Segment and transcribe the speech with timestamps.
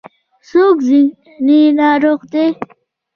[0.47, 2.47] څوک ذهني ناروغ دی.